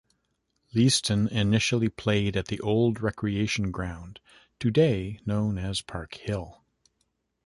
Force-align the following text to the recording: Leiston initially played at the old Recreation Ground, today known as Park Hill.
Leiston 0.73 1.27
initially 1.29 1.87
played 1.87 2.35
at 2.35 2.47
the 2.47 2.59
old 2.61 3.01
Recreation 3.03 3.69
Ground, 3.69 4.19
today 4.57 5.19
known 5.27 5.59
as 5.59 5.83
Park 5.83 6.15
Hill. 6.15 6.63